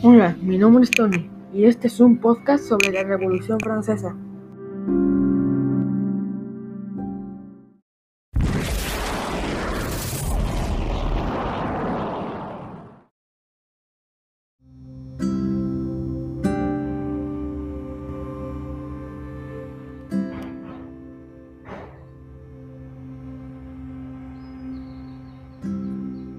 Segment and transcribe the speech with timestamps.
[0.00, 4.14] Hola, mi nombre es Tony y este es un podcast sobre la Revolución Francesa.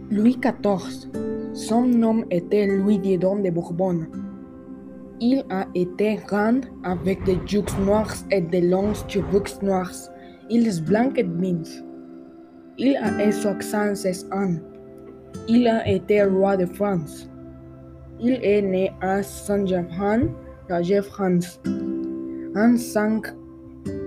[0.09, 1.28] Louis XIV.
[1.53, 4.05] Son nom était Louis Dieudonné de Bourbon.
[5.19, 9.91] Il a été grand avec des joues noirs et des longues cheveux noirs.
[10.49, 11.83] Il est blanc et mince.
[12.77, 14.57] Il a eu 66 ans.
[15.47, 17.27] Il a été roi de France.
[18.19, 20.29] Il est né à Saint-Germain,
[20.69, 21.59] la France,
[22.55, 23.25] en 5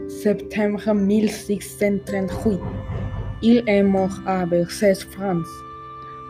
[0.09, 2.61] septembre 1638.
[3.43, 5.49] Il est mort à Versailles, France,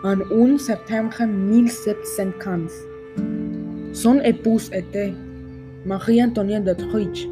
[0.05, 2.73] en 1 septembre 1715.
[3.93, 5.13] Son épouse était
[5.87, 7.29] Marie-Antoinette d'Autriche.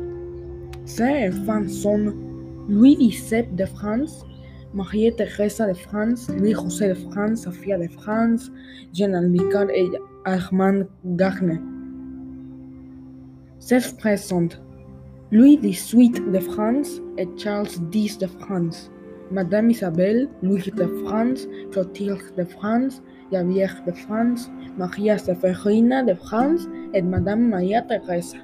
[0.85, 2.15] Ses enfants sont
[2.69, 4.25] Louis XVII de France,
[4.73, 8.53] Marie-Thérèse de France, Louis-José de France, Sophia de France,
[8.95, 9.89] Jean Michel et
[10.25, 11.61] Armand Garnet.
[13.59, 14.49] Ses frères sont
[15.33, 18.91] Louis XVIII de France et Charles X de France.
[19.31, 26.69] Madame Isabelle, Louis de France, Clotilde de France, Javier de France, Maria Severina de France
[26.95, 28.35] et Madame Maria Thérèse.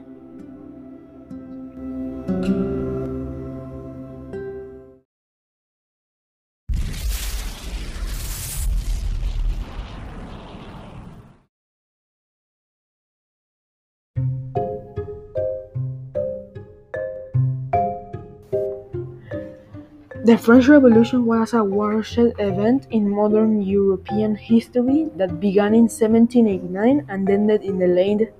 [20.27, 27.07] The French Revolution was a watershed event in modern European history that began in 1789
[27.09, 28.33] and ended in the late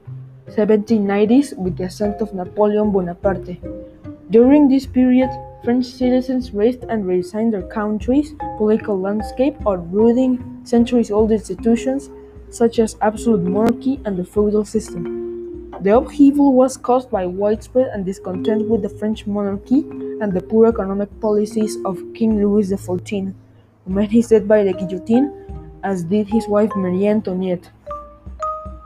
[0.49, 3.63] 1790s with the ascent of Napoleon Bonaparte.
[4.31, 5.31] During this period,
[5.63, 12.11] French citizens raised and redesigned their country's political landscape, uprooting centuries old institutions
[12.51, 15.71] such as absolute monarchy and the feudal system.
[15.83, 19.85] The upheaval was caused by widespread and discontent with the French monarchy
[20.21, 23.35] and the poor economic policies of King Louis XIV,
[24.11, 25.33] his death by the guillotine,
[25.85, 27.71] as did his wife Marie Antoinette.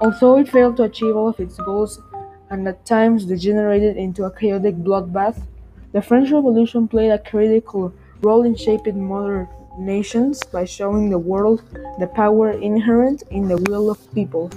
[0.01, 2.01] Although it failed to achieve all of its goals
[2.51, 5.43] and at times degenerated into a chaotic bloodbath,
[5.93, 7.93] the French Revolution played a critical
[8.23, 9.49] role in shaping modern
[9.79, 11.63] nations by showing the world
[11.99, 14.51] the power inherent in the will of people.